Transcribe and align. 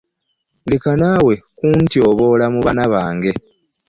Leka 0.69 0.91
naawe 1.01 1.33
kuntyoboola 1.57 2.45
mu 2.53 2.59
baana 2.65 2.85
bange. 2.93 3.31